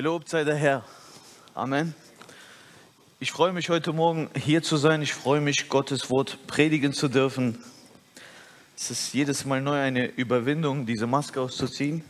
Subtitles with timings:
[0.00, 0.82] Gelobt sei der Herr.
[1.52, 1.94] Amen.
[3.18, 5.02] Ich freue mich heute Morgen hier zu sein.
[5.02, 7.62] Ich freue mich, Gottes Wort predigen zu dürfen.
[8.78, 12.02] Es ist jedes Mal neu eine Überwindung, diese Maske auszuziehen,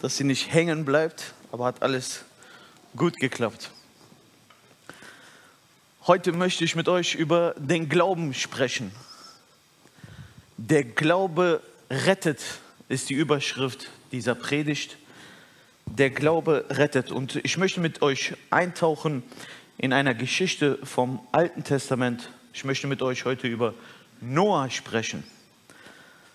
[0.00, 2.24] dass sie nicht hängen bleibt, aber hat alles
[2.94, 3.72] gut geklappt.
[6.06, 8.92] Heute möchte ich mit euch über den Glauben sprechen.
[10.56, 12.40] Der Glaube rettet,
[12.88, 14.98] ist die Überschrift dieser Predigt
[15.96, 17.10] der Glaube rettet.
[17.10, 19.22] Und ich möchte mit euch eintauchen
[19.78, 22.30] in einer Geschichte vom Alten Testament.
[22.52, 23.74] Ich möchte mit euch heute über
[24.20, 25.24] Noah sprechen.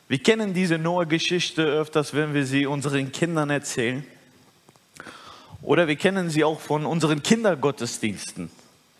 [0.07, 4.05] Wir kennen diese Noah-Geschichte öfters, wenn wir sie unseren Kindern erzählen.
[5.61, 8.51] Oder wir kennen sie auch von unseren Kindergottesdiensten.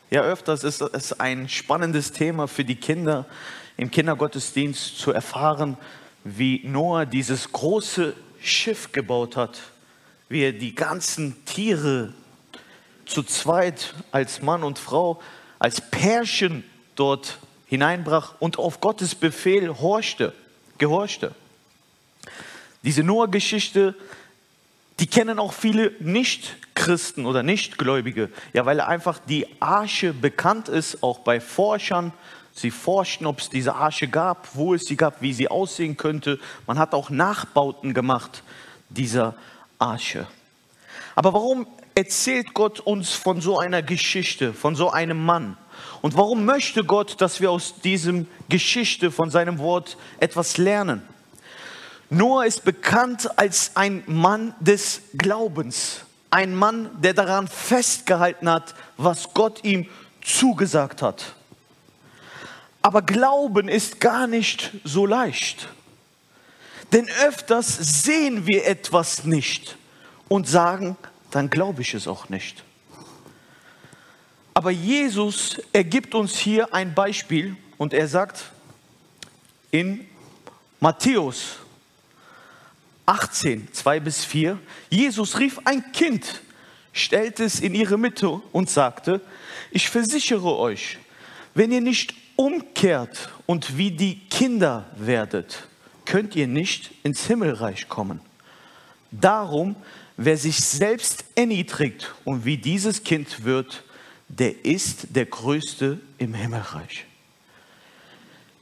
[0.10, 3.26] Ja, öfters ist es ein spannendes Thema für die Kinder
[3.78, 5.78] im Kindergottesdienst zu erfahren,
[6.24, 9.60] wie Noah dieses große Schiff gebaut hat,
[10.30, 12.14] wie er die ganzen Tiere
[13.06, 15.22] zu zweit als Mann und Frau,
[15.60, 16.64] als Pärchen
[16.96, 20.34] dort hineinbrach und auf Gottes Befehl horchte,
[20.78, 21.34] gehorchte.
[22.84, 23.96] Diese Noah-Geschichte,
[25.00, 31.20] die kennen auch viele Nicht-Christen oder Nichtgläubige, ja, weil einfach die Arche bekannt ist, auch
[31.20, 32.14] bei Forschern.
[32.54, 36.40] Sie forschten, ob es diese Arche gab, wo es sie gab, wie sie aussehen könnte.
[36.68, 38.44] Man hat auch Nachbauten gemacht
[38.90, 39.55] dieser Arche.
[39.86, 40.28] Arche.
[41.16, 45.58] Aber warum erzählt Gott uns von so einer Geschichte, von so einem Mann?
[46.02, 51.02] Und warum möchte Gott, dass wir aus diesem Geschichte von seinem Wort etwas lernen?
[52.10, 59.34] Noah ist bekannt als ein Mann des Glaubens, ein Mann, der daran festgehalten hat, was
[59.34, 59.88] Gott ihm
[60.22, 61.34] zugesagt hat.
[62.82, 65.70] Aber Glauben ist gar nicht so leicht.
[66.96, 69.76] Denn öfters sehen wir etwas nicht
[70.30, 70.96] und sagen,
[71.30, 72.64] dann glaube ich es auch nicht.
[74.54, 78.46] Aber Jesus ergibt uns hier ein Beispiel und er sagt
[79.72, 80.08] in
[80.80, 81.58] Matthäus
[83.06, 84.58] 18, 2 bis 4,
[84.90, 86.44] Jesus rief ein Kind,
[86.94, 89.20] stellte es in ihre Mitte und sagte,
[89.70, 90.98] ich versichere euch,
[91.56, 95.68] wenn ihr nicht umkehrt und wie die Kinder werdet,
[96.06, 98.20] könnt ihr nicht ins Himmelreich kommen.
[99.12, 99.76] Darum,
[100.18, 103.84] wer sich selbst erniedrigt und wie dieses Kind wird,
[104.28, 107.06] der ist der Größte im Himmelreich.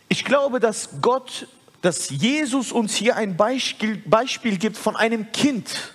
[0.10, 1.48] Ich glaube, dass Gott,
[1.82, 5.94] dass Jesus uns hier ein Beispiel, Beispiel gibt von einem Kind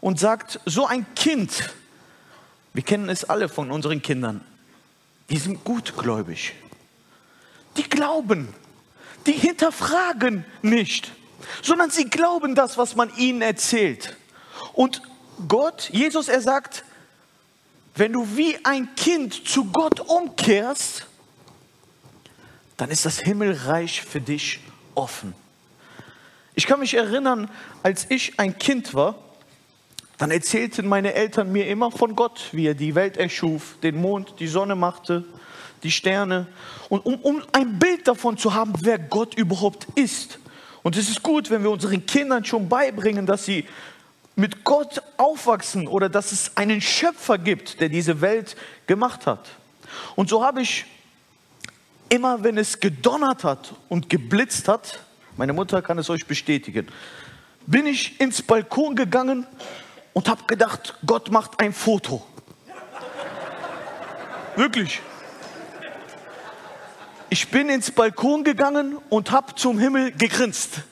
[0.00, 1.70] und sagt, so ein Kind,
[2.72, 4.40] wir kennen es alle von unseren Kindern,
[5.30, 6.54] die sind gutgläubig.
[7.76, 8.48] Die glauben
[9.26, 11.12] die hinterfragen nicht,
[11.62, 14.16] sondern sie glauben das, was man ihnen erzählt.
[14.72, 15.02] Und
[15.48, 16.84] Gott, Jesus, er sagt,
[17.94, 21.06] wenn du wie ein Kind zu Gott umkehrst,
[22.76, 24.60] dann ist das Himmelreich für dich
[24.94, 25.34] offen.
[26.54, 27.50] Ich kann mich erinnern,
[27.82, 29.16] als ich ein Kind war,
[30.18, 34.34] dann erzählten meine Eltern mir immer von Gott, wie er die Welt erschuf, den Mond,
[34.38, 35.24] die Sonne machte,
[35.82, 36.46] die Sterne.
[36.88, 40.38] Und um, um ein Bild davon zu haben, wer Gott überhaupt ist.
[40.82, 43.66] Und es ist gut, wenn wir unseren Kindern schon beibringen, dass sie
[44.34, 49.48] mit Gott aufwachsen oder dass es einen Schöpfer gibt, der diese Welt gemacht hat.
[50.16, 50.86] Und so habe ich
[52.08, 55.00] immer, wenn es gedonnert hat und geblitzt hat,
[55.36, 56.88] meine Mutter kann es euch bestätigen,
[57.66, 59.46] bin ich ins Balkon gegangen
[60.12, 62.26] und habe gedacht, Gott macht ein Foto.
[64.56, 65.00] Wirklich.
[67.32, 70.82] Ich bin ins Balkon gegangen und habe zum Himmel gegrinst.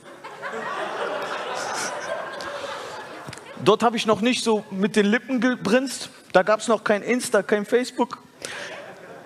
[3.63, 6.09] Dort habe ich noch nicht so mit den Lippen gegrinst.
[6.33, 8.23] Da gab es noch kein Insta, kein Facebook.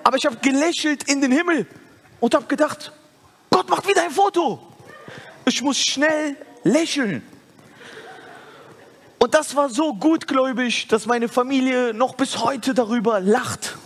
[0.03, 1.69] Aber ich habe gelächelt in den Himmel
[2.19, 2.91] und habe gedacht,
[3.49, 4.59] Gott macht wieder ein Foto.
[5.45, 7.23] Ich muss schnell lächeln.
[9.21, 13.79] Und das war so gutgläubig, dass meine Familie noch bis heute darüber lacht.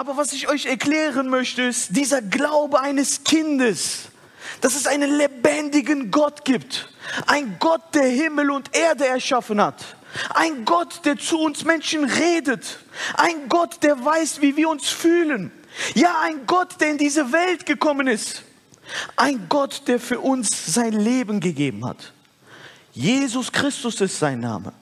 [0.00, 4.04] Aber was ich euch erklären möchte, ist dieser Glaube eines Kindes,
[4.62, 6.88] dass es einen lebendigen Gott gibt.
[7.26, 9.84] Ein Gott, der Himmel und Erde erschaffen hat.
[10.30, 12.78] Ein Gott, der zu uns Menschen redet.
[13.12, 15.52] Ein Gott, der weiß, wie wir uns fühlen.
[15.94, 18.42] Ja, ein Gott, der in diese Welt gekommen ist.
[19.16, 22.14] Ein Gott, der für uns sein Leben gegeben hat.
[22.94, 24.72] Jesus Christus ist sein Name.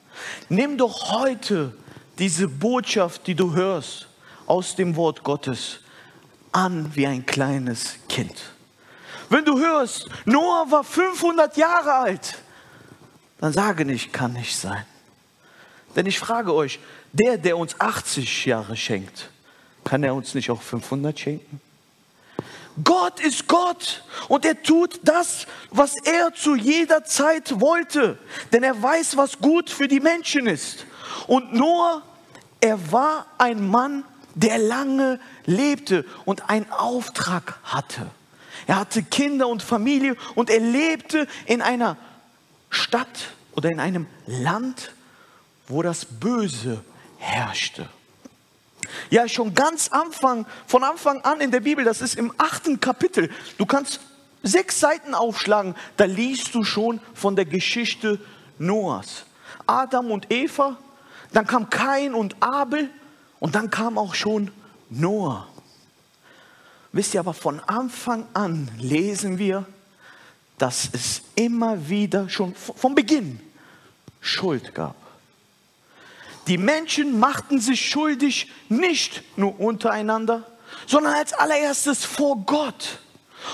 [0.47, 1.73] Nimm doch heute
[2.17, 4.08] diese Botschaft, die du hörst,
[4.49, 5.79] aus dem Wort Gottes
[6.51, 8.33] an wie ein kleines Kind.
[9.29, 12.39] Wenn du hörst, Noah war 500 Jahre alt,
[13.39, 14.83] dann sage nicht, kann nicht sein.
[15.95, 16.79] Denn ich frage euch,
[17.13, 19.29] der, der uns 80 Jahre schenkt,
[19.83, 21.61] kann er uns nicht auch 500 schenken?
[22.83, 28.17] Gott ist Gott und er tut das, was er zu jeder Zeit wollte,
[28.51, 30.85] denn er weiß, was gut für die Menschen ist.
[31.27, 32.01] Und Noah,
[32.61, 34.03] er war ein Mann,
[34.41, 38.09] der lange lebte und einen Auftrag hatte.
[38.67, 41.97] Er hatte Kinder und Familie und er lebte in einer
[42.69, 44.93] Stadt oder in einem Land,
[45.67, 46.83] wo das Böse
[47.17, 47.87] herrschte.
[49.09, 53.29] Ja, schon ganz Anfang, von Anfang an in der Bibel, das ist im achten Kapitel.
[53.57, 53.99] Du kannst
[54.41, 58.19] sechs Seiten aufschlagen, da liest du schon von der Geschichte
[58.57, 59.25] Noahs.
[59.67, 60.77] Adam und Eva,
[61.33, 62.89] dann kam Kain und Abel
[63.39, 64.51] und dann kam auch schon
[64.89, 65.47] Noah.
[66.91, 69.65] Wisst ihr aber, von Anfang an lesen wir,
[70.57, 73.39] dass es immer wieder schon vom Beginn
[74.19, 74.95] Schuld gab.
[76.47, 80.45] Die Menschen machten sich schuldig nicht nur untereinander,
[80.87, 82.99] sondern als allererstes vor Gott.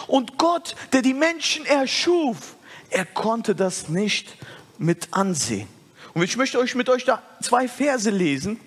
[0.07, 2.55] Und Gott, der die Menschen erschuf,
[2.89, 4.35] er konnte das nicht
[4.77, 5.67] mit ansehen.
[6.13, 8.59] Und ich möchte euch mit euch da zwei Verse lesen,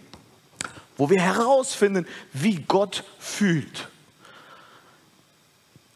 [0.99, 3.89] wo wir herausfinden, wie Gott fühlt.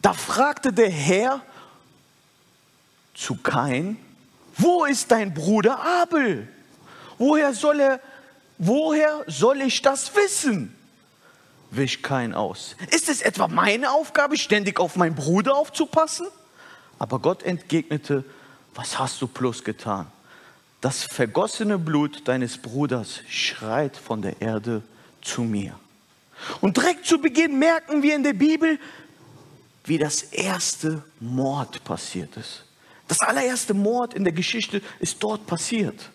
[0.00, 1.42] Da fragte der Herr
[3.14, 3.98] zu Kain,
[4.56, 6.48] wo ist dein Bruder Abel?
[7.18, 8.00] Woher soll er
[8.58, 10.76] woher soll ich das wissen?
[11.70, 12.76] Wich kein aus.
[12.90, 16.26] Ist es etwa meine Aufgabe, ständig auf meinen Bruder aufzupassen?
[16.98, 18.24] Aber Gott entgegnete,
[18.74, 20.06] was hast du bloß getan?
[20.82, 24.82] Das vergossene Blut deines Bruders schreit von der Erde
[25.22, 25.78] zu mir.
[26.60, 28.80] Und direkt zu Beginn merken wir in der Bibel,
[29.84, 32.64] wie das erste Mord passiert ist.
[33.06, 36.10] Das allererste Mord in der Geschichte ist dort passiert.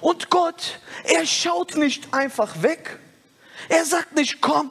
[0.00, 2.98] Und Gott, er schaut nicht einfach weg.
[3.68, 4.70] Er sagt nicht, komm,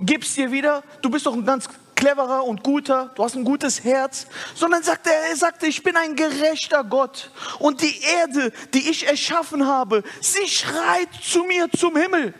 [0.00, 1.68] gib's dir wieder, du bist doch ein ganz
[2.02, 4.26] cleverer und guter, du hast ein gutes Herz,
[4.56, 9.06] sondern sagt er, er sagte, ich bin ein gerechter Gott und die Erde, die ich
[9.06, 12.34] erschaffen habe, sie schreit zu mir zum Himmel.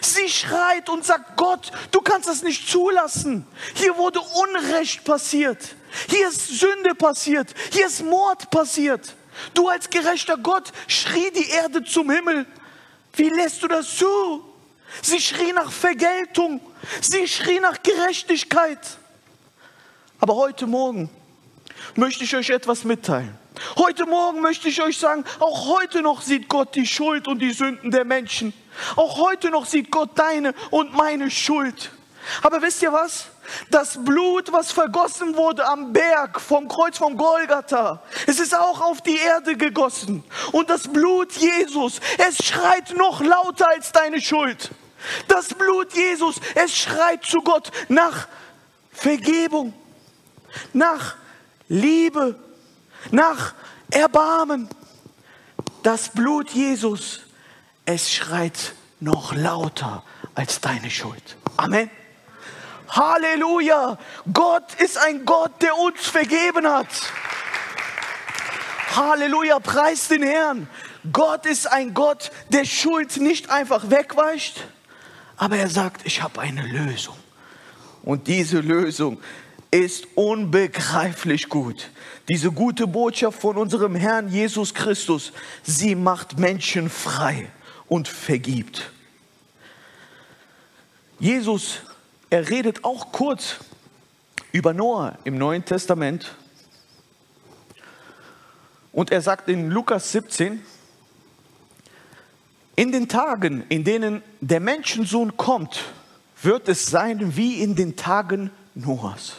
[0.00, 3.46] Sie schreit und sagt, Gott, du kannst das nicht zulassen.
[3.74, 5.58] Hier wurde Unrecht passiert.
[6.08, 7.52] Hier ist Sünde passiert.
[7.72, 9.14] Hier ist Mord passiert.
[9.52, 12.46] Du als gerechter Gott schrie die Erde zum Himmel.
[13.12, 14.53] Wie lässt du das zu?
[15.02, 16.60] Sie schrie nach Vergeltung.
[17.00, 18.78] Sie schrie nach Gerechtigkeit.
[20.20, 21.10] Aber heute Morgen
[21.96, 23.38] möchte ich euch etwas mitteilen.
[23.76, 27.52] Heute Morgen möchte ich euch sagen, auch heute noch sieht Gott die Schuld und die
[27.52, 28.52] Sünden der Menschen.
[28.96, 31.90] Auch heute noch sieht Gott deine und meine Schuld.
[32.42, 33.26] Aber wisst ihr was?
[33.70, 39.02] Das Blut, was vergossen wurde am Berg vom Kreuz von Golgatha, es ist auch auf
[39.02, 40.24] die Erde gegossen.
[40.52, 44.70] Und das Blut Jesus, es schreit noch lauter als deine Schuld.
[45.28, 48.28] Das Blut Jesus, es schreit zu Gott nach
[48.92, 49.72] Vergebung,
[50.72, 51.16] nach
[51.68, 52.38] Liebe,
[53.10, 53.54] nach
[53.90, 54.68] Erbarmen.
[55.82, 57.20] Das Blut Jesus,
[57.84, 60.02] es schreit noch lauter
[60.34, 61.36] als deine Schuld.
[61.56, 61.90] Amen.
[62.88, 63.98] Halleluja!
[64.32, 66.86] Gott ist ein Gott, der uns vergeben hat.
[68.94, 70.68] Halleluja, preis den Herrn.
[71.12, 74.66] Gott ist ein Gott, der Schuld nicht einfach wegweicht,
[75.36, 77.16] aber er sagt, ich habe eine Lösung.
[78.02, 79.18] Und diese Lösung
[79.70, 81.90] ist unbegreiflich gut.
[82.28, 87.50] Diese gute Botschaft von unserem Herrn Jesus Christus, sie macht Menschen frei
[87.88, 88.90] und vergibt.
[91.18, 91.80] Jesus
[92.34, 93.58] er redet auch kurz
[94.50, 96.34] über Noah im Neuen Testament.
[98.90, 100.60] Und er sagt in Lukas 17,
[102.76, 105.84] in den Tagen, in denen der Menschensohn kommt,
[106.42, 109.34] wird es sein wie in den Tagen Noahs.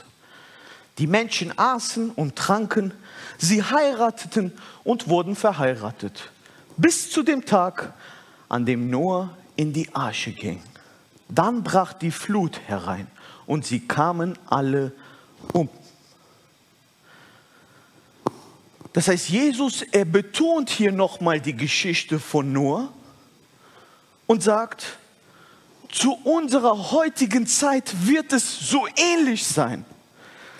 [0.98, 2.94] Die Menschen aßen und tranken,
[3.38, 6.32] sie heirateten und wurden verheiratet,
[6.77, 7.94] bis zu dem Tag,
[8.48, 10.62] an dem Noah in die Arche ging.
[11.27, 13.08] Dann brach die Flut herein
[13.46, 14.94] und sie kamen alle
[15.51, 15.68] um.
[18.94, 22.94] Das heißt, Jesus, er betont hier nochmal die Geschichte von Noah
[24.27, 24.98] und sagt,
[25.91, 29.86] zu unserer heutigen Zeit wird es so ähnlich sein.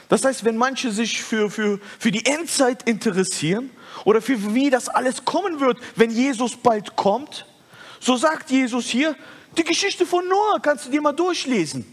[0.08, 3.70] Das heißt, wenn manche sich für, für, für die Endzeit interessieren
[4.06, 7.46] oder für wie das alles kommen wird, wenn Jesus bald kommt,
[8.00, 9.16] so sagt Jesus hier,
[9.58, 11.86] die Geschichte von Noah kannst du dir mal durchlesen.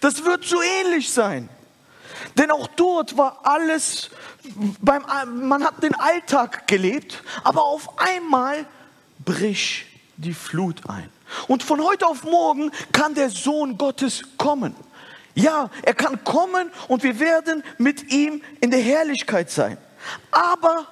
[0.00, 1.48] Das wird so ähnlich sein.
[2.36, 4.10] Denn auch dort war alles,
[4.80, 5.04] beim,
[5.46, 8.66] man hat den Alltag gelebt, aber auf einmal
[9.24, 9.89] bricht
[10.20, 11.08] die Flut ein.
[11.48, 14.74] Und von heute auf morgen kann der Sohn Gottes kommen.
[15.34, 19.78] Ja, er kann kommen und wir werden mit ihm in der Herrlichkeit sein.
[20.30, 20.86] Aber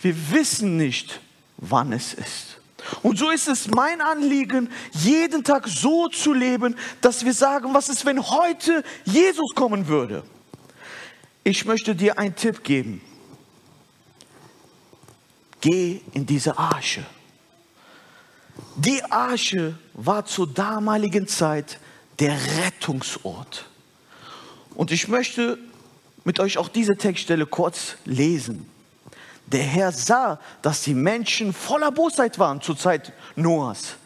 [0.00, 1.20] wir wissen nicht,
[1.56, 2.58] wann es ist.
[3.02, 7.88] Und so ist es mein Anliegen, jeden Tag so zu leben, dass wir sagen, was
[7.88, 10.22] ist, wenn heute Jesus kommen würde?
[11.44, 13.00] Ich möchte dir einen Tipp geben.
[15.60, 17.04] Geh in diese Arche.
[18.76, 21.78] Die Arche war zur damaligen Zeit
[22.18, 23.66] der Rettungsort.
[24.74, 25.58] Und ich möchte
[26.24, 28.68] mit euch auch diese Textstelle kurz lesen.
[29.46, 33.96] Der Herr sah, dass die Menschen voller Bosheit waren zur Zeit Noahs.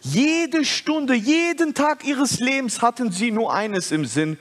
[0.00, 4.38] Jede Stunde, jeden Tag ihres Lebens hatten sie nur eines im Sinn,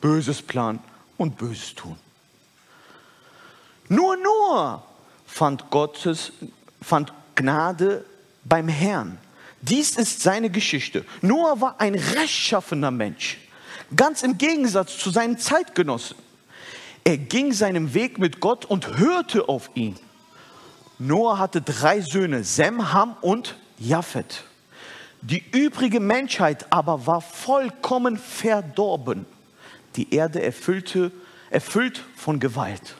[0.00, 0.78] Böses Plan
[1.16, 1.96] und Böses tun.
[3.88, 4.82] Nur Noah
[5.26, 6.32] fand Gottes,
[6.80, 8.04] fand Gnade
[8.48, 9.18] beim Herrn.
[9.60, 11.04] Dies ist seine Geschichte.
[11.20, 13.38] Noah war ein rechtschaffener Mensch,
[13.94, 16.16] ganz im Gegensatz zu seinen Zeitgenossen.
[17.04, 19.96] Er ging seinem Weg mit Gott und hörte auf ihn.
[20.98, 24.44] Noah hatte drei Söhne, Sem, Ham und Japhet.
[25.22, 29.26] Die übrige Menschheit aber war vollkommen verdorben.
[29.96, 31.10] Die Erde erfüllte,
[31.50, 32.94] erfüllt von Gewalt.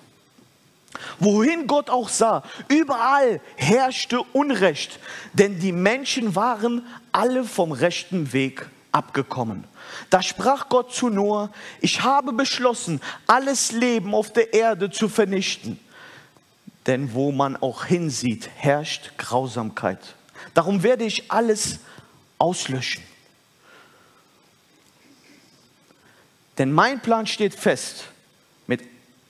[1.18, 4.98] Wohin Gott auch sah, überall herrschte Unrecht,
[5.32, 9.64] denn die Menschen waren alle vom rechten Weg abgekommen.
[10.10, 15.78] Da sprach Gott zu Noah, ich habe beschlossen, alles Leben auf der Erde zu vernichten.
[16.86, 20.14] Denn wo man auch hinsieht, herrscht Grausamkeit.
[20.54, 21.80] Darum werde ich alles
[22.38, 23.02] auslöschen.
[26.56, 28.06] Denn mein Plan steht fest.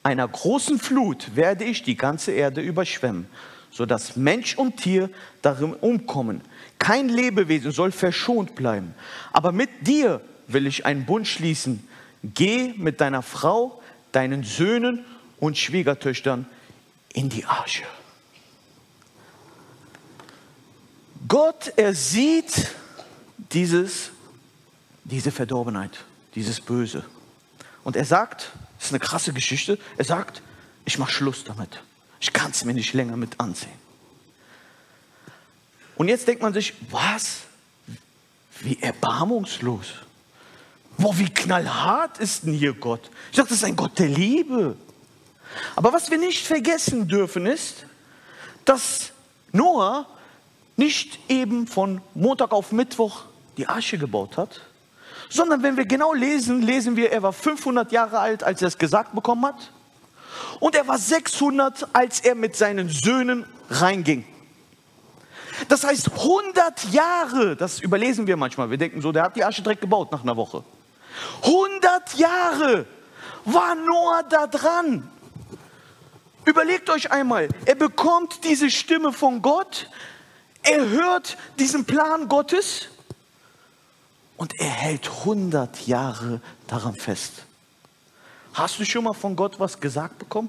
[0.08, 3.26] Einer großen Flut werde ich die ganze Erde überschwemmen,
[3.70, 5.10] sodass Mensch und Tier
[5.42, 6.40] darin umkommen.
[6.78, 8.94] Kein Lebewesen soll verschont bleiben.
[9.34, 11.86] Aber mit dir will ich einen Bund schließen.
[12.22, 15.04] Geh mit deiner Frau, deinen Söhnen
[15.40, 16.46] und Schwiegertöchtern
[17.12, 17.84] in die Arche.
[21.28, 22.68] Gott, er sieht
[23.52, 24.08] dieses,
[25.04, 25.98] diese Verdorbenheit,
[26.34, 27.04] dieses Böse.
[27.84, 30.42] Und er sagt, das ist eine krasse Geschichte, er sagt,
[30.84, 31.82] ich mache Schluss damit.
[32.20, 33.70] Ich kann es mir nicht länger mit ansehen.
[35.96, 37.40] Und jetzt denkt man sich, was?
[38.60, 39.86] Wie erbarmungslos.
[40.96, 43.10] Boah, wie knallhart ist denn hier Gott?
[43.30, 44.76] Ich dachte, das ist ein Gott der Liebe.
[45.76, 47.86] Aber was wir nicht vergessen dürfen ist,
[48.64, 49.12] dass
[49.52, 50.06] Noah
[50.76, 53.24] nicht eben von Montag auf Mittwoch
[53.56, 54.60] die Arche gebaut hat,
[55.28, 58.78] sondern wenn wir genau lesen, lesen wir, er war 500 Jahre alt, als er es
[58.78, 59.72] gesagt bekommen hat.
[60.60, 64.24] Und er war 600, als er mit seinen Söhnen reinging.
[65.68, 68.70] Das heißt 100 Jahre, das überlesen wir manchmal.
[68.70, 70.62] Wir denken so, der hat die Arche direkt gebaut nach einer Woche.
[71.42, 72.86] 100 Jahre
[73.44, 75.10] war Noah da dran.
[76.44, 79.88] Überlegt euch einmal, er bekommt diese Stimme von Gott,
[80.62, 82.88] er hört diesen Plan Gottes
[84.38, 87.32] und er hält 100 Jahre daran fest.
[88.54, 90.48] Hast du schon mal von Gott was gesagt bekommen?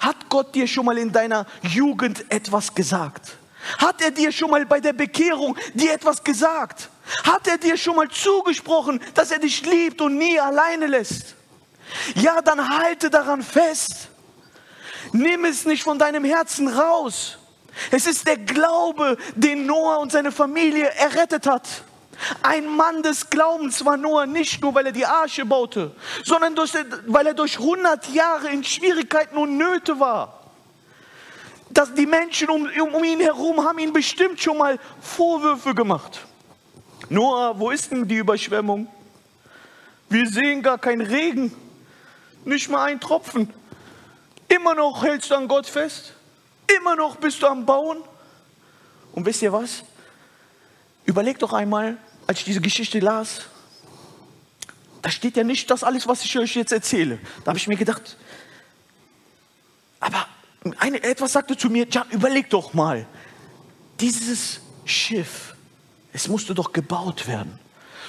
[0.00, 3.36] Hat Gott dir schon mal in deiner Jugend etwas gesagt?
[3.78, 6.88] Hat er dir schon mal bei der Bekehrung dir etwas gesagt?
[7.22, 11.36] Hat er dir schon mal zugesprochen, dass er dich liebt und nie alleine lässt?
[12.14, 14.08] Ja, dann halte daran fest.
[15.12, 17.38] Nimm es nicht von deinem Herzen raus.
[17.90, 21.84] Es ist der Glaube, den Noah und seine Familie errettet hat.
[22.42, 26.72] Ein Mann des Glaubens war Noah nicht nur, weil er die Arche baute, sondern durch,
[27.06, 30.40] weil er durch 100 Jahre in Schwierigkeiten und Nöte war.
[31.70, 36.20] Dass die Menschen um, um ihn herum haben ihn bestimmt schon mal Vorwürfe gemacht.
[37.08, 38.88] Noah, wo ist denn die Überschwemmung?
[40.08, 41.54] Wir sehen gar keinen Regen,
[42.44, 43.52] nicht mal einen Tropfen.
[44.48, 46.12] Immer noch hältst du an Gott fest.
[46.76, 47.98] Immer noch bist du am Bauen.
[49.12, 49.82] Und wisst ihr was?
[51.04, 53.42] Überleg doch einmal, als ich diese Geschichte las,
[55.02, 57.18] da steht ja nicht das alles, was ich euch jetzt erzähle.
[57.44, 58.16] Da habe ich mir gedacht,
[59.98, 60.26] aber
[60.78, 63.06] eine, etwas sagte zu mir, ja, überleg doch mal,
[64.00, 65.54] dieses Schiff,
[66.12, 67.58] es musste doch gebaut werden.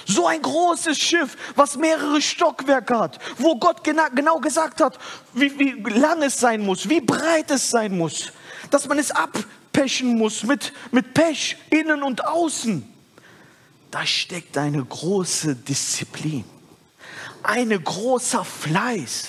[0.06, 4.98] So ein großes Schiff, was mehrere Stockwerke hat, wo Gott genau, genau gesagt hat,
[5.32, 8.32] wie, wie lang es sein muss, wie breit es sein muss,
[8.70, 12.93] dass man es abpechen muss mit, mit Pech, innen und außen.
[13.94, 16.42] Da steckt eine große Disziplin,
[17.44, 19.28] ein großer Fleiß.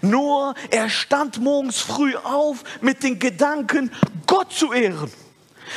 [0.00, 3.92] Nur er stand morgens früh auf mit den Gedanken,
[4.26, 5.12] Gott zu ehren.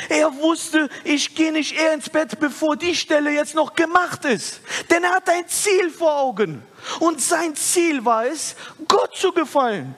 [0.08, 4.62] Er wusste, ich gehe nicht eher ins Bett, bevor die Stelle jetzt noch gemacht ist.
[4.88, 6.62] Denn er hat ein Ziel vor Augen.
[7.00, 8.56] Und sein Ziel war es,
[8.88, 9.94] Gott zu gefallen.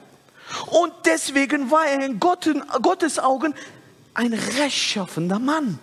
[0.67, 3.55] Und deswegen war er in Gottes Augen
[4.15, 5.79] ein rechtschaffender Mann.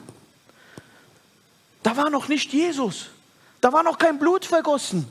[1.83, 3.09] Da war noch nicht Jesus.
[3.61, 5.07] Da war noch kein Blut vergossen.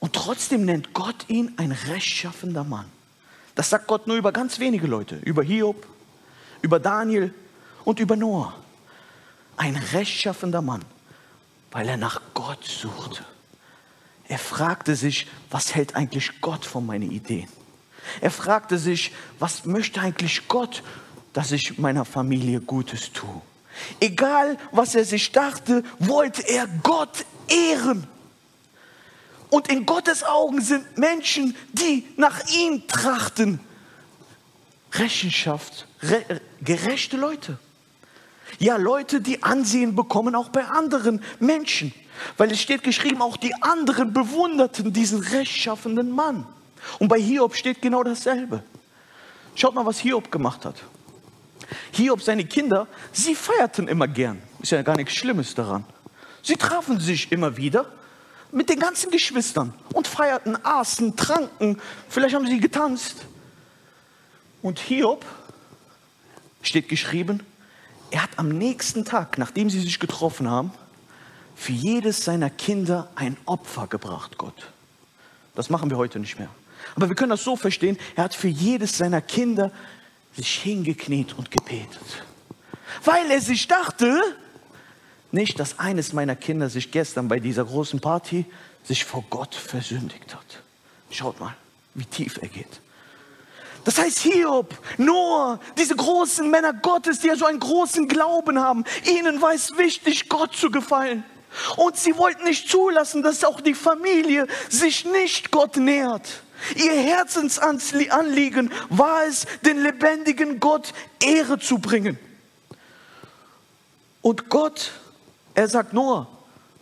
[0.00, 2.86] Und trotzdem nennt Gott ihn ein rechtschaffender Mann.
[3.54, 5.16] Das sagt Gott nur über ganz wenige Leute.
[5.16, 5.86] Über Hiob,
[6.60, 7.32] über Daniel
[7.84, 8.54] und über Noah.
[9.56, 10.82] Ein rechtschaffender Mann,
[11.70, 13.24] weil er nach Gott suchte.
[14.26, 17.48] Er fragte sich, was hält eigentlich Gott von meinen Ideen?
[18.20, 20.82] Er fragte sich, was möchte eigentlich Gott,
[21.32, 23.40] dass ich meiner Familie Gutes tue?
[24.00, 28.06] Egal, was er sich dachte, wollte er Gott ehren.
[29.50, 33.60] Und in Gottes Augen sind Menschen, die nach ihm trachten,
[34.92, 37.58] Rechenschaft, re, gerechte Leute.
[38.58, 41.92] Ja, Leute, die Ansehen bekommen, auch bei anderen Menschen.
[42.36, 46.46] Weil es steht geschrieben, auch die anderen bewunderten diesen rechtschaffenden Mann.
[46.98, 48.62] Und bei Hiob steht genau dasselbe.
[49.54, 50.76] Schaut mal, was Hiob gemacht hat.
[51.92, 54.42] Hiob, seine Kinder, sie feierten immer gern.
[54.60, 55.84] Ist ja gar nichts Schlimmes daran.
[56.42, 57.86] Sie trafen sich immer wieder
[58.52, 61.80] mit den ganzen Geschwistern und feierten, aßen, tranken.
[62.08, 63.16] Vielleicht haben sie getanzt.
[64.62, 65.24] Und Hiob,
[66.62, 67.42] steht geschrieben,
[68.10, 70.72] er hat am nächsten Tag, nachdem sie sich getroffen haben,
[71.56, 74.70] für jedes seiner Kinder ein Opfer gebracht, Gott.
[75.54, 76.48] Das machen wir heute nicht mehr.
[76.96, 79.70] Aber wir können das so verstehen, er hat für jedes seiner Kinder
[80.36, 82.24] sich hingekniet und gebetet.
[83.04, 84.20] Weil er sich dachte,
[85.32, 88.44] nicht, dass eines meiner Kinder sich gestern bei dieser großen Party
[88.84, 90.62] sich vor Gott versündigt hat.
[91.10, 91.56] Schaut mal,
[91.94, 92.80] wie tief er geht.
[93.84, 98.84] Das heißt, Hiob, Noah, diese großen Männer Gottes, die ja so einen großen Glauben haben,
[99.04, 101.22] ihnen war es wichtig, Gott zu gefallen.
[101.76, 106.43] Und sie wollten nicht zulassen, dass auch die Familie sich nicht Gott nähert.
[106.76, 112.18] Ihr Herzensanliegen war es, den lebendigen Gott Ehre zu bringen.
[114.22, 114.92] Und Gott,
[115.54, 116.28] er sagt Noah,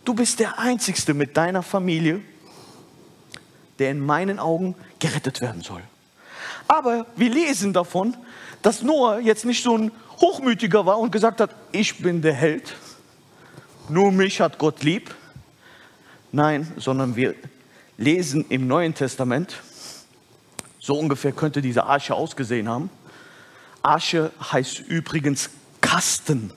[0.05, 2.21] du bist der Einzige mit deiner Familie,
[3.79, 5.81] der in meinen Augen gerettet werden soll.
[6.67, 8.15] Aber wir lesen davon,
[8.61, 12.75] dass Noah jetzt nicht so ein Hochmütiger war und gesagt hat, ich bin der Held,
[13.89, 15.13] nur mich hat Gott lieb.
[16.31, 17.35] Nein, sondern wir
[17.97, 19.61] lesen im Neuen Testament,
[20.79, 22.89] so ungefähr könnte diese Arche ausgesehen haben.
[23.81, 25.49] Arche heißt übrigens
[25.81, 26.51] Kasten,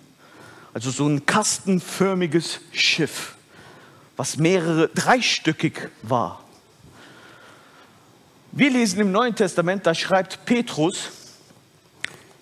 [0.73, 3.35] also so ein kastenförmiges Schiff,
[4.17, 6.43] was mehrere dreistöckig war.
[8.53, 11.11] Wir lesen im Neuen Testament, da schreibt Petrus,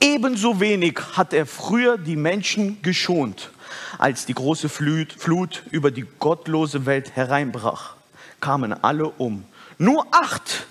[0.00, 3.50] ebenso wenig hat er früher die Menschen geschont,
[3.98, 7.93] als die große Flut über die gottlose Welt hereinbrach,
[8.44, 9.44] kamen alle um.
[9.78, 10.66] Nur acht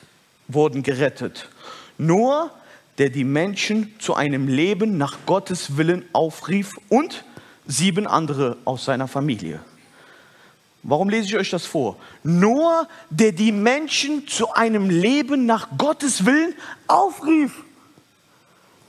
[0.47, 1.49] wurden gerettet.
[1.97, 2.51] Nur
[2.99, 7.23] der die Menschen zu einem Leben nach Gottes Willen aufrief und
[7.65, 9.59] sieben andere aus seiner Familie.
[10.83, 11.97] Warum lese ich euch das vor?
[12.21, 16.53] Nur der die Menschen zu einem Leben nach Gottes Willen
[16.86, 17.53] aufrief.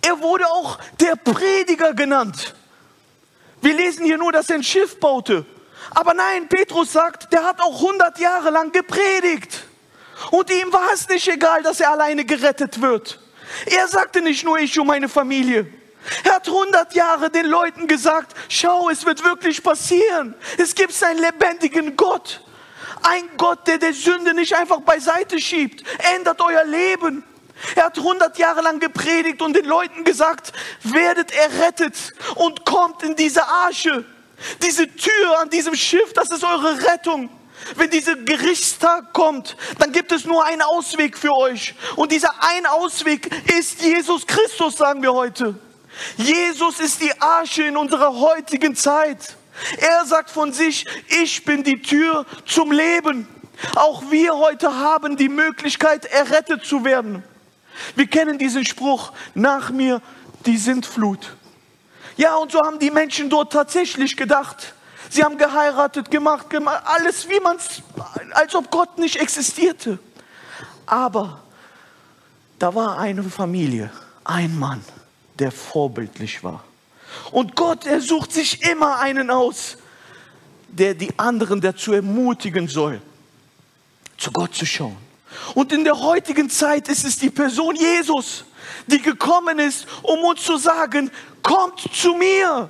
[0.02, 2.54] Er wurde auch der Prediger genannt.
[3.62, 5.46] Wir lesen hier nur, dass er ein Schiff baute.
[5.90, 9.64] Aber nein, Petrus sagt, der hat auch 100 Jahre lang gepredigt.
[10.30, 13.20] Und ihm war es nicht egal, dass er alleine gerettet wird.
[13.66, 15.66] Er sagte nicht nur ich und meine Familie.
[16.22, 20.34] Er hat 100 Jahre den Leuten gesagt, schau, es wird wirklich passieren.
[20.58, 22.42] Es gibt einen lebendigen Gott.
[23.02, 25.84] Ein Gott, der der Sünde nicht einfach beiseite schiebt.
[26.14, 27.24] Ändert euer Leben.
[27.74, 33.16] Er hat 100 Jahre lang gepredigt und den Leuten gesagt, werdet errettet und kommt in
[33.16, 34.04] diese Arche.
[34.62, 37.30] Diese Tür an diesem Schiff, das ist eure Rettung.
[37.76, 41.74] Wenn dieser Gerichtstag kommt, dann gibt es nur einen Ausweg für euch.
[41.96, 45.54] Und dieser ein Ausweg ist Jesus Christus, sagen wir heute.
[46.16, 49.36] Jesus ist die Arche in unserer heutigen Zeit.
[49.78, 50.84] Er sagt von sich,
[51.22, 53.28] ich bin die Tür zum Leben.
[53.76, 57.22] Auch wir heute haben die Möglichkeit, errettet zu werden.
[57.94, 60.02] Wir kennen diesen Spruch, nach mir
[60.46, 61.36] die Sintflut.
[62.16, 64.74] Ja, und so haben die Menschen dort tatsächlich gedacht.
[65.10, 67.82] Sie haben geheiratet, gemacht, gemacht, alles wie man es,
[68.32, 69.98] als ob Gott nicht existierte.
[70.86, 71.40] Aber
[72.58, 73.90] da war eine Familie,
[74.24, 74.84] ein Mann,
[75.38, 76.64] der vorbildlich war.
[77.30, 79.76] Und Gott, er sucht sich immer einen aus,
[80.68, 83.00] der die anderen dazu ermutigen soll,
[84.18, 84.96] zu Gott zu schauen.
[85.54, 88.44] Und in der heutigen Zeit ist es die Person Jesus,
[88.86, 91.10] die gekommen ist, um uns zu sagen,
[91.42, 92.68] kommt zu mir.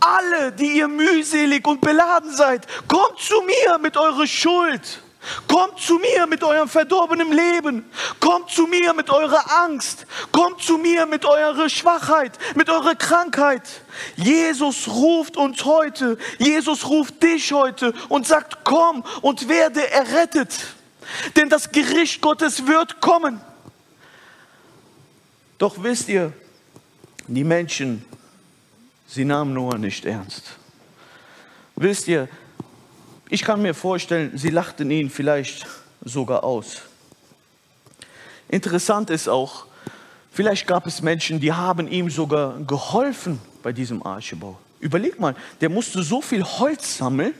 [0.00, 5.02] Alle, die ihr mühselig und beladen seid, kommt zu mir mit eurer Schuld.
[5.48, 7.84] Kommt zu mir mit eurem verdorbenen Leben.
[8.20, 10.06] Kommt zu mir mit eurer Angst.
[10.30, 13.62] Kommt zu mir mit eurer Schwachheit, mit eurer Krankheit.
[14.16, 16.16] Jesus ruft uns heute.
[16.38, 20.52] Jesus ruft dich heute und sagt, komm und werde errettet.
[21.34, 23.40] Denn das Gericht Gottes wird kommen.
[25.58, 26.32] Doch wisst ihr,
[27.28, 28.04] die Menschen,
[29.06, 30.56] sie nahmen Noah nicht ernst.
[31.76, 32.28] Wisst ihr,
[33.28, 35.66] ich kann mir vorstellen, sie lachten ihn vielleicht
[36.04, 36.82] sogar aus.
[38.48, 39.66] Interessant ist auch,
[40.30, 44.58] vielleicht gab es Menschen, die haben ihm sogar geholfen bei diesem Archebau.
[44.78, 47.34] Überleg mal, der musste so viel Holz sammeln,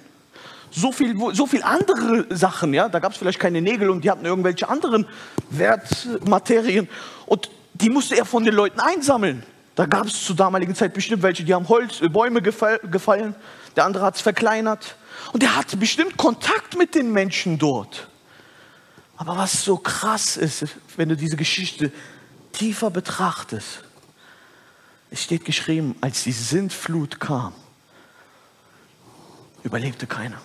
[0.71, 4.11] so viel, so viel andere Sachen, ja, da gab es vielleicht keine Nägel und die
[4.11, 5.07] hatten irgendwelche anderen
[5.51, 6.89] Wertmaterien
[7.27, 9.43] und die musste er von den Leuten einsammeln.
[9.75, 13.35] Da gab es zur damaligen Zeit bestimmt welche, die haben Holz, äh, Bäume gefallen,
[13.77, 14.97] der andere hat es verkleinert.
[15.33, 18.09] Und er hatte bestimmt Kontakt mit den Menschen dort.
[19.19, 20.65] Aber was so krass ist,
[20.97, 21.93] wenn du diese Geschichte
[22.53, 23.83] tiefer betrachtest,
[25.11, 27.53] es steht geschrieben, als die Sintflut kam,
[29.63, 30.41] überlebte keiner.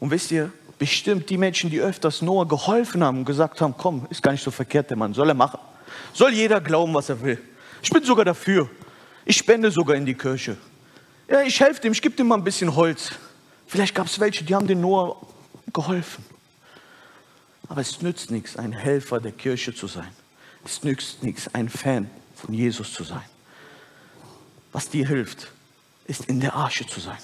[0.00, 0.52] Und wisst ihr,
[0.84, 4.44] bestimmt die Menschen, die öfters Noah geholfen haben und gesagt haben, komm, ist gar nicht
[4.44, 5.58] so verkehrt, der Mann, soll er machen.
[6.12, 7.40] Soll jeder glauben, was er will.
[7.82, 8.68] Ich bin sogar dafür.
[9.24, 10.58] Ich spende sogar in die Kirche.
[11.26, 13.12] Ja, ich helfe dem, ich gebe dem mal ein bisschen Holz.
[13.66, 15.16] Vielleicht gab es welche, die haben dem Noah
[15.72, 16.22] geholfen.
[17.66, 20.10] Aber es nützt nichts, ein Helfer der Kirche zu sein.
[20.66, 23.24] Es nützt nichts, ein Fan von Jesus zu sein.
[24.70, 25.50] Was dir hilft,
[26.04, 27.16] ist in der Arche zu sein.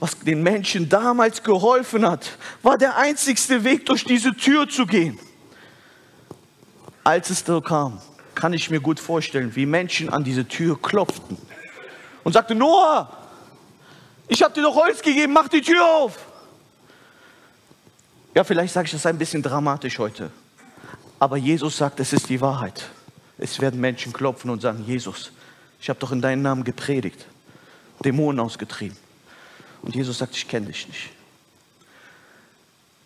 [0.00, 5.18] Was den Menschen damals geholfen hat, war der einzigste Weg, durch diese Tür zu gehen.
[7.02, 8.00] Als es da kam,
[8.34, 11.36] kann ich mir gut vorstellen, wie Menschen an diese Tür klopften
[12.22, 13.10] und sagte, Noah,
[14.28, 16.18] ich habe dir doch Holz gegeben, mach die Tür auf.
[18.34, 20.30] Ja, vielleicht sage ich das ein bisschen dramatisch heute.
[21.18, 22.88] Aber Jesus sagt, es ist die Wahrheit.
[23.38, 25.32] Es werden Menschen klopfen und sagen, Jesus,
[25.80, 27.26] ich habe doch in deinem Namen gepredigt,
[28.04, 28.96] Dämonen ausgetrieben.
[29.82, 31.10] Und Jesus sagt, ich kenne dich nicht.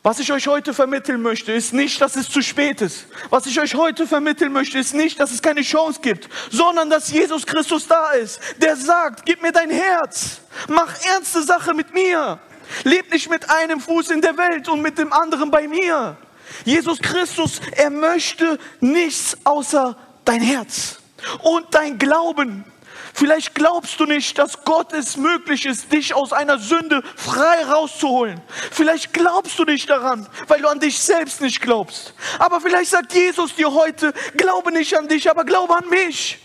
[0.02, 3.06] Was ich euch heute vermitteln möchte, ist nicht, dass es zu spät ist.
[3.30, 7.12] Was ich euch heute vermitteln möchte, ist nicht, dass es keine Chance gibt, sondern dass
[7.12, 12.40] Jesus Christus da ist, der sagt, gib mir dein Herz, mach ernste Sache mit mir.
[12.82, 16.16] Leb nicht mit einem Fuß in der Welt und mit dem anderen bei mir.
[16.64, 20.98] Jesus Christus, er möchte nichts außer dein Herz
[21.42, 22.64] und dein Glauben.
[23.14, 28.40] Vielleicht glaubst du nicht, dass Gott es möglich ist, dich aus einer Sünde frei rauszuholen.
[28.70, 32.14] Vielleicht glaubst du nicht daran, weil du an dich selbst nicht glaubst.
[32.38, 36.38] Aber vielleicht sagt Jesus dir heute, glaube nicht an dich, aber glaube an mich.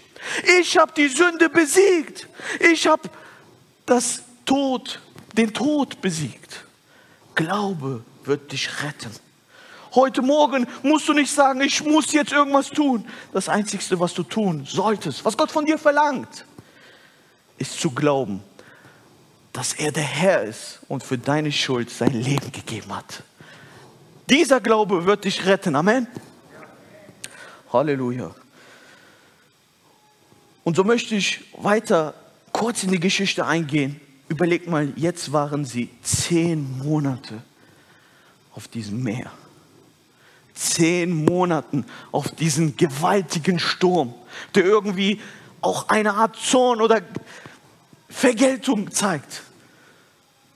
[0.60, 2.28] Ich habe die Sünde besiegt.
[2.60, 3.10] Ich habe
[3.86, 5.00] das Tod,
[5.34, 6.66] den Tod besiegt.
[7.36, 9.12] Glaube wird dich retten.
[9.96, 13.08] Heute Morgen musst du nicht sagen, ich muss jetzt irgendwas tun.
[13.32, 16.46] Das Einzige, was du tun solltest, was Gott von dir verlangt,
[17.58, 18.42] ist zu glauben,
[19.54, 23.24] dass er der Herr ist und für deine Schuld sein Leben gegeben hat.
[24.30, 25.76] Dieser Glaube wird dich retten.
[25.76, 26.08] Amen.
[27.72, 28.36] Halleluja.
[30.64, 32.14] Und so möchte ich weiter
[32.52, 34.02] kurz in die Geschichte eingehen.
[34.28, 37.42] Überleg mal, jetzt waren sie zehn Monate
[38.54, 39.32] auf diesem Meer.
[40.54, 44.14] Zehn Monaten auf diesen gewaltigen Sturm,
[44.56, 45.22] der irgendwie
[45.62, 47.02] auch eine Art Zorn oder
[48.10, 49.44] Vergeltung zeigt.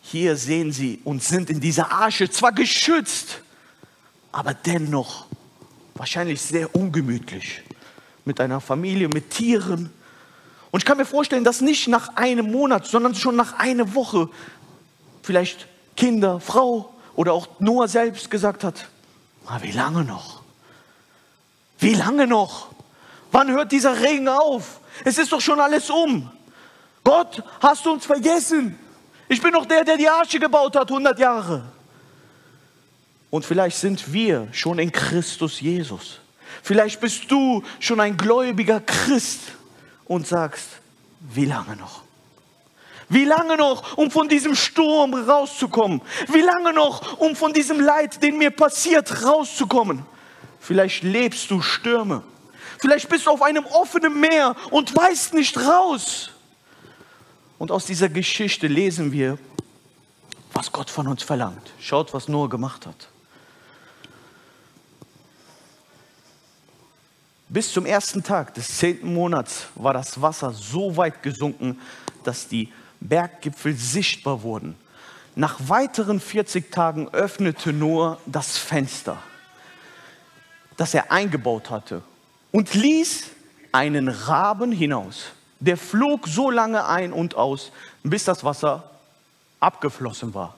[0.01, 3.41] Hier sehen sie und sind in dieser Arche zwar geschützt,
[4.31, 5.25] aber dennoch
[5.95, 7.61] wahrscheinlich sehr ungemütlich.
[8.25, 9.91] Mit einer Familie, mit Tieren.
[10.69, 14.29] Und ich kann mir vorstellen, dass nicht nach einem Monat, sondern schon nach einer Woche
[15.23, 18.87] vielleicht Kinder, Frau oder auch Noah selbst gesagt hat,
[19.45, 20.41] ah, wie lange noch?
[21.79, 22.69] Wie lange noch?
[23.31, 24.79] Wann hört dieser Regen auf?
[25.03, 26.31] Es ist doch schon alles um.
[27.03, 28.77] Gott, hast du uns vergessen?
[29.27, 31.63] Ich bin doch der, der die Arche gebaut hat, 100 Jahre.
[33.29, 36.19] Und vielleicht sind wir schon in Christus Jesus.
[36.63, 39.39] Vielleicht bist du schon ein gläubiger Christ
[40.05, 40.67] und sagst,
[41.21, 42.03] wie lange noch?
[43.07, 46.01] Wie lange noch, um von diesem Sturm rauszukommen?
[46.27, 50.05] Wie lange noch, um von diesem Leid, den mir passiert, rauszukommen?
[50.59, 52.23] Vielleicht lebst du Stürme.
[52.79, 56.30] Vielleicht bist du auf einem offenen Meer und weißt nicht raus.
[57.61, 59.37] Und aus dieser Geschichte lesen wir,
[60.51, 61.71] was Gott von uns verlangt.
[61.79, 63.07] Schaut, was Noah gemacht hat.
[67.49, 71.79] Bis zum ersten Tag des zehnten Monats war das Wasser so weit gesunken,
[72.23, 74.75] dass die Berggipfel sichtbar wurden.
[75.35, 79.21] Nach weiteren 40 Tagen öffnete Noah das Fenster,
[80.77, 82.01] das er eingebaut hatte,
[82.51, 83.27] und ließ
[83.71, 85.33] einen Raben hinaus.
[85.61, 87.71] Der flog so lange ein und aus,
[88.03, 88.89] bis das Wasser
[89.59, 90.55] abgeflossen war.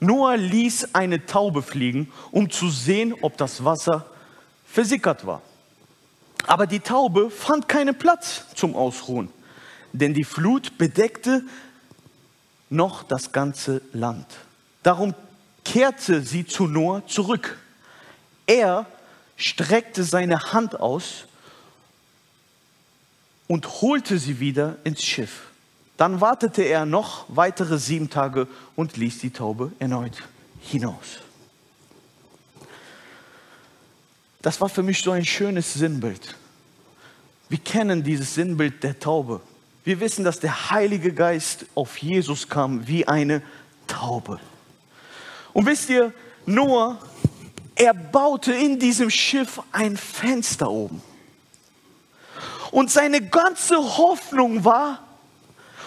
[0.00, 4.06] Noah ließ eine Taube fliegen, um zu sehen, ob das Wasser
[4.66, 5.42] versickert war.
[6.46, 9.28] Aber die Taube fand keinen Platz zum Ausruhen,
[9.92, 11.42] denn die Flut bedeckte
[12.70, 14.26] noch das ganze Land.
[14.82, 15.14] Darum
[15.64, 17.58] kehrte sie zu Noah zurück.
[18.46, 18.86] Er
[19.36, 21.24] streckte seine Hand aus
[23.46, 25.48] und holte sie wieder ins Schiff.
[25.96, 30.22] Dann wartete er noch weitere sieben Tage und ließ die Taube erneut
[30.60, 31.20] hinaus.
[34.42, 36.36] Das war für mich so ein schönes Sinnbild.
[37.48, 39.40] Wir kennen dieses Sinnbild der Taube.
[39.84, 43.42] Wir wissen, dass der Heilige Geist auf Jesus kam wie eine
[43.86, 44.40] Taube.
[45.52, 46.12] Und wisst ihr,
[46.46, 46.98] Noah,
[47.74, 51.00] er baute in diesem Schiff ein Fenster oben.
[52.74, 54.98] Und seine ganze Hoffnung war,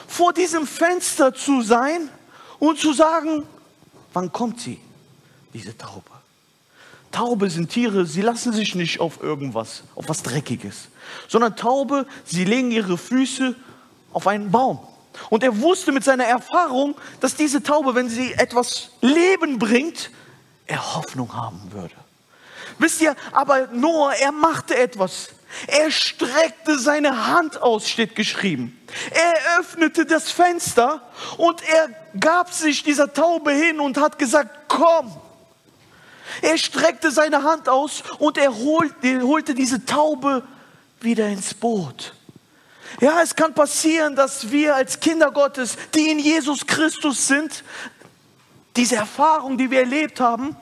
[0.08, 2.10] vor diesem Fenster zu sein
[2.60, 3.46] und zu sagen,
[4.14, 4.80] wann kommt sie,
[5.54, 6.10] diese Taube?
[7.12, 10.88] Taube sind Tiere, sie lassen sich nicht auf irgendwas, auf was Dreckiges,
[11.28, 13.54] sondern Taube, sie legen ihre Füße
[14.14, 14.80] auf einen Baum.
[15.30, 20.10] Und er wusste mit seiner Erfahrung, dass diese Taube, wenn sie etwas Leben bringt,
[20.66, 21.96] er Hoffnung haben würde.
[22.80, 25.32] Wisst ihr, aber Noah, er machte etwas.
[25.66, 28.80] Er streckte seine Hand aus, steht geschrieben.
[29.12, 31.02] Er öffnete das Fenster
[31.38, 31.90] und er
[32.20, 35.16] gab sich dieser Taube hin und hat gesagt, komm.
[36.42, 40.44] Er streckte seine Hand aus und er holte, diese Taube
[41.02, 42.14] wieder ins Boot.
[43.00, 47.64] Ja, es kann passieren, dass wir als Kinder Gottes, die in Jesus Christus sind,
[48.76, 50.56] diese Erfahrung, die wir erlebt haben,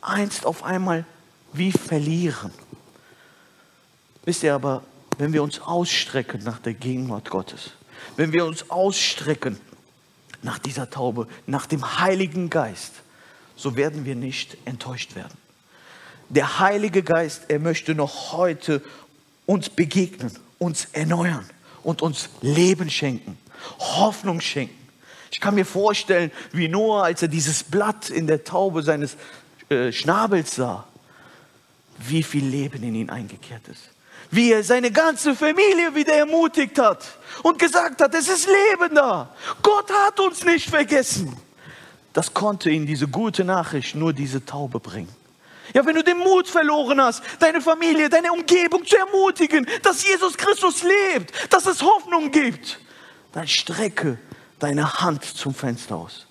[0.00, 1.04] einst auf einmal
[1.52, 2.52] wie verlieren.
[4.28, 4.82] Wisst ihr aber,
[5.16, 7.70] wenn wir uns ausstrecken nach der Gegenwart Gottes,
[8.18, 9.58] wenn wir uns ausstrecken
[10.42, 12.92] nach dieser Taube, nach dem Heiligen Geist,
[13.56, 15.32] so werden wir nicht enttäuscht werden.
[16.28, 18.82] Der Heilige Geist, er möchte noch heute
[19.46, 21.48] uns begegnen, uns erneuern
[21.82, 23.38] und uns Leben schenken,
[23.78, 24.88] Hoffnung schenken.
[25.30, 29.16] Ich kann mir vorstellen, wie Noah, als er dieses Blatt in der Taube seines
[29.70, 30.86] äh, Schnabels sah,
[31.96, 33.88] wie viel Leben in ihn eingekehrt ist
[34.30, 37.04] wie er seine ganze Familie wieder ermutigt hat
[37.42, 39.28] und gesagt hat, es ist Leben da.
[39.62, 41.36] Gott hat uns nicht vergessen.
[42.12, 45.14] Das konnte ihn diese gute Nachricht nur diese Taube bringen.
[45.74, 50.36] Ja, wenn du den Mut verloren hast, deine Familie, deine Umgebung zu ermutigen, dass Jesus
[50.36, 52.80] Christus lebt, dass es Hoffnung gibt,
[53.32, 54.18] dann strecke
[54.58, 56.26] deine Hand zum Fenster aus,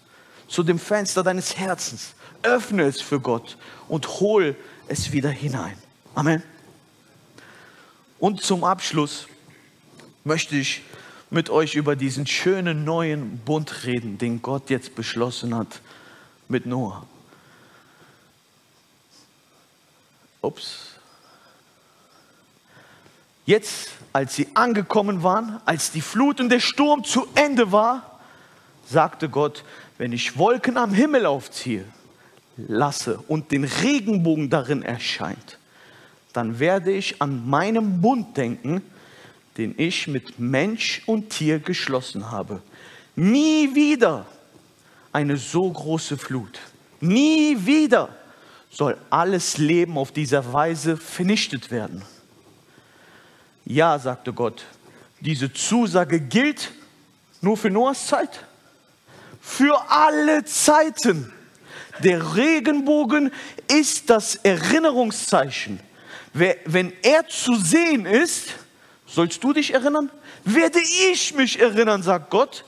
[0.47, 2.15] zu dem Fenster deines Herzens.
[2.43, 3.57] Öffne es für Gott
[3.88, 4.55] und hol
[4.88, 5.77] es wieder hinein.
[6.15, 6.43] Amen.
[8.19, 9.27] Und zum Abschluss
[10.23, 10.82] möchte ich
[11.30, 15.82] mit euch über diesen schönen neuen Bund reden, den Gott jetzt beschlossen hat
[16.47, 17.06] mit Noah.
[20.41, 20.88] Ups.
[23.45, 28.19] Jetzt, als sie angekommen waren, als die Flut und der Sturm zu Ende war,
[28.89, 29.63] sagte Gott,
[29.97, 31.86] wenn ich Wolken am Himmel aufziehe,
[32.58, 35.58] lasse und den Regenbogen darin erscheint,
[36.33, 38.81] dann werde ich an meinen Bund denken,
[39.57, 42.61] den ich mit Mensch und Tier geschlossen habe.
[43.15, 44.25] Nie wieder
[45.11, 46.59] eine so große Flut.
[46.99, 48.09] Nie wieder
[48.69, 52.03] soll alles Leben auf dieser Weise vernichtet werden.
[53.65, 54.65] Ja, sagte Gott,
[55.19, 56.71] diese Zusage gilt
[57.41, 58.45] nur für Noahs Zeit.
[59.41, 61.33] Für alle Zeiten.
[62.03, 63.31] Der Regenbogen
[63.67, 65.79] ist das Erinnerungszeichen
[66.38, 68.50] wenn er zu sehen ist,
[69.06, 70.12] sollst du dich erinnern?
[70.43, 70.80] Werde
[71.12, 72.63] ich mich erinnern, sagt Gott,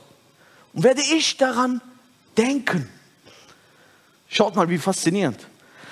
[0.74, 1.82] und werde ich daran
[2.38, 2.90] denken.
[4.28, 5.40] Schaut mal, wie faszinierend.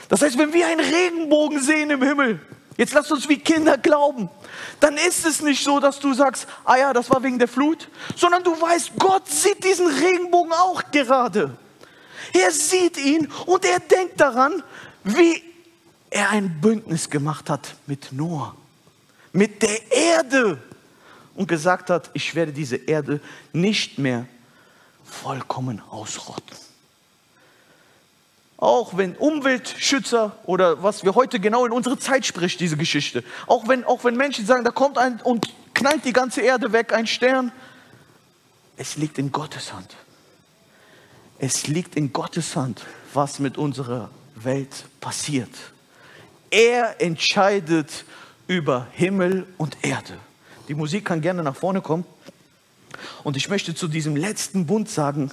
[0.10, 2.40] Das heißt, wenn wir einen Regenbogen sehen im Himmel,
[2.78, 4.30] jetzt lasst uns wie Kinder glauben,
[4.80, 7.90] dann ist es nicht so, dass du sagst, ah ja, das war wegen der Flut,
[8.16, 11.58] sondern du weißt, Gott sieht diesen Regenbogen auch gerade.
[12.34, 14.64] Er sieht ihn und er denkt daran,
[15.04, 15.47] wie
[16.18, 18.56] er ein Bündnis gemacht hat mit Noah,
[19.34, 20.62] mit der Erde
[21.36, 23.22] und gesagt hat, ich werde diese Erde
[23.54, 24.26] nicht mehr
[25.06, 26.58] vollkommen ausrotten.
[28.58, 33.24] Auch wenn Umweltschützer oder was wir heute genau in unserer Zeit spricht, diese Geschichte.
[33.46, 36.92] Auch wenn, auch wenn Menschen sagen, da kommt ein und knallt die ganze Erde weg,
[36.94, 37.52] ein Stern.
[38.76, 39.96] Es liegt in Gottes Hand.
[41.38, 45.52] Es liegt in Gottes Hand, was mit unserer Welt passiert.
[46.50, 48.06] Er entscheidet
[48.48, 50.18] über Himmel und Erde.
[50.68, 52.06] Die Musik kann gerne nach vorne kommen.
[53.24, 55.32] Und ich möchte zu diesem letzten Bund sagen,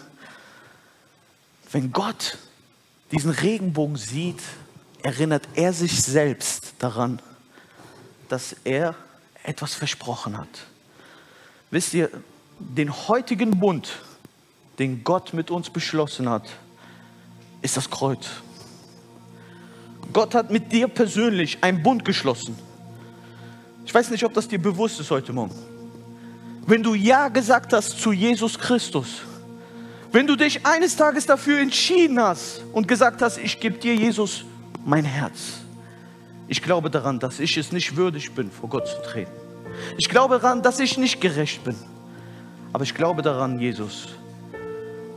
[1.72, 2.38] wenn Gott
[3.11, 4.40] diesen Regenbogen sieht,
[5.03, 7.20] erinnert er sich selbst daran,
[8.29, 8.94] dass er
[9.42, 10.48] etwas versprochen hat.
[11.70, 12.11] Wisst ihr,
[12.59, 13.98] den heutigen Bund,
[14.79, 16.48] den Gott mit uns beschlossen hat,
[17.62, 18.27] ist das Kreuz.
[20.12, 22.56] Gott hat mit dir persönlich einen Bund geschlossen.
[23.86, 25.54] Ich weiß nicht, ob das dir bewusst ist heute Morgen.
[26.66, 29.22] Wenn du Ja gesagt hast zu Jesus Christus,
[30.12, 34.44] wenn du dich eines Tages dafür entschieden hast und gesagt hast, ich gebe dir, Jesus,
[34.84, 35.60] mein Herz.
[36.46, 39.32] Ich glaube daran, dass ich es nicht würdig bin, vor Gott zu treten.
[39.98, 41.74] Ich glaube daran, dass ich nicht gerecht bin.
[42.72, 44.08] Aber ich glaube daran, Jesus,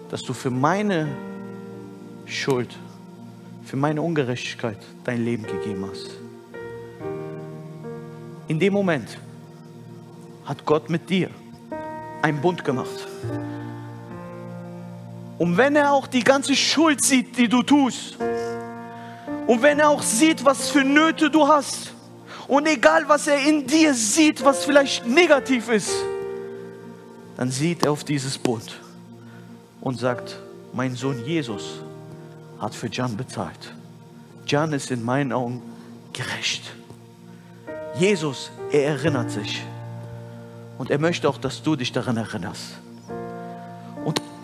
[0.10, 1.08] dass du für meine
[2.26, 2.76] Schuld,
[3.68, 6.12] für meine Ungerechtigkeit dein Leben gegeben hast.
[8.48, 9.18] In dem Moment
[10.46, 11.30] hat Gott mit dir
[12.22, 13.06] einen Bund gemacht.
[15.38, 18.18] Und wenn er auch die ganze Schuld sieht, die du tust,
[19.48, 21.94] und wenn er auch sieht, was für Nöte du hast,
[22.48, 25.92] und egal was er in dir sieht, was vielleicht negativ ist,
[27.36, 28.80] dann sieht er auf dieses Bund
[29.82, 30.40] und sagt,
[30.72, 31.82] mein Sohn Jesus
[32.60, 33.74] hat für Jan bezahlt.
[34.46, 35.62] Jan ist in meinen Augen
[36.14, 36.74] gerecht.
[37.98, 39.64] Jesus, er erinnert sich.
[40.78, 42.80] Und er möchte auch, dass du dich daran erinnerst.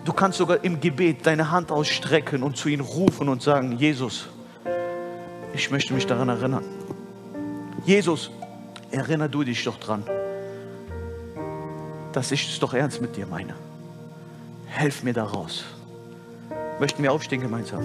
[0.05, 4.27] Du kannst sogar im Gebet deine Hand ausstrecken und zu ihm rufen und sagen, Jesus,
[5.53, 6.65] ich möchte mich daran erinnern.
[7.85, 8.29] Jesus,
[8.91, 10.03] erinner du dich doch dran,
[12.11, 13.55] dass ich es doch ernst mit dir meine.
[14.67, 15.63] Helf mir daraus.
[16.79, 17.83] Möchten wir aufstehen gemeinsam?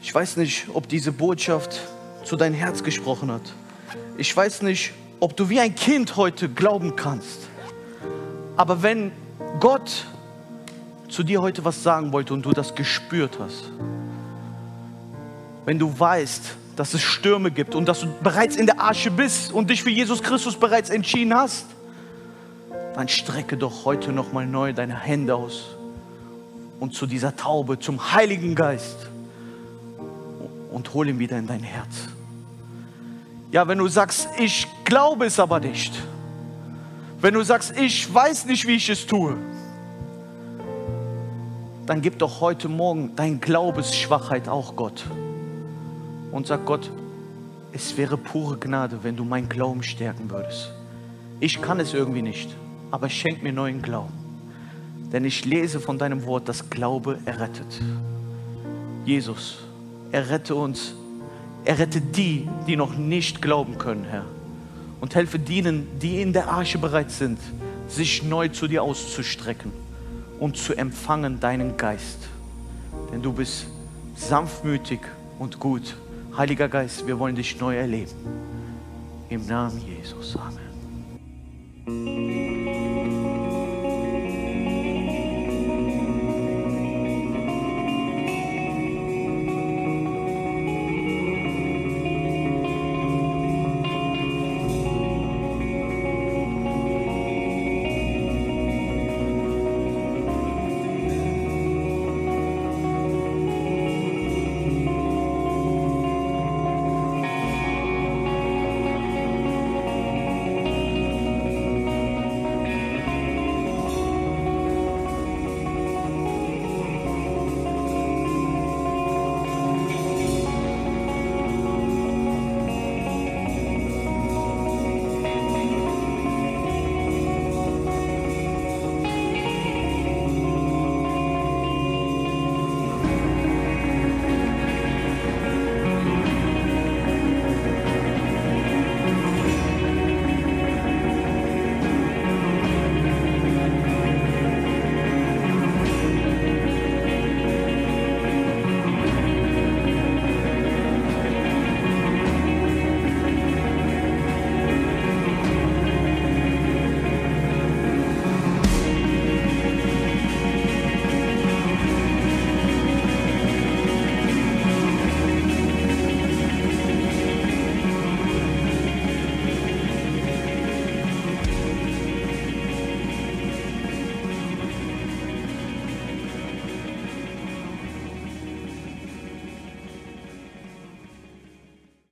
[0.00, 1.80] Ich weiß nicht, ob diese Botschaft
[2.24, 3.42] zu dein Herz gesprochen hat.
[4.16, 7.48] Ich weiß nicht, ob du wie ein Kind heute glauben kannst.
[8.56, 9.10] Aber wenn
[9.58, 10.06] Gott
[11.08, 13.70] zu dir heute was sagen wollte und du das gespürt hast,
[15.64, 19.52] wenn du weißt, dass es Stürme gibt und dass du bereits in der Arche bist
[19.52, 21.66] und dich für Jesus Christus bereits entschieden hast,
[22.94, 25.76] dann strecke doch heute noch mal neu deine Hände aus
[26.80, 29.08] und zu dieser Taube, zum Heiligen Geist
[30.70, 32.08] und hol ihn wieder in dein Herz.
[33.52, 35.94] Ja, wenn du sagst, ich glaube es aber nicht.
[37.20, 39.36] Wenn du sagst, ich weiß nicht, wie ich es tue,
[41.86, 45.04] dann gib doch heute Morgen dein Glaubensschwachheit auch Gott.
[46.34, 46.90] Und sag Gott,
[47.70, 50.72] es wäre pure Gnade, wenn du meinen Glauben stärken würdest.
[51.38, 52.50] Ich kann es irgendwie nicht,
[52.90, 54.12] aber schenk mir neuen Glauben.
[55.12, 57.80] Denn ich lese von deinem Wort, dass Glaube errettet.
[59.04, 59.58] Jesus,
[60.10, 60.94] errette uns
[61.64, 64.24] Errette die, die noch nicht glauben können, Herr.
[65.00, 67.38] Und helfe denen, die in der Arche bereit sind,
[67.88, 69.72] sich neu zu dir auszustrecken
[70.40, 72.28] und zu empfangen deinen Geist.
[73.12, 73.66] Denn du bist
[74.16, 75.00] sanftmütig
[75.38, 75.94] und gut.
[76.36, 78.10] Heiliger Geist, wir wollen dich neu erleben.
[79.28, 80.36] Im Namen Jesus.
[80.36, 80.53] Amen.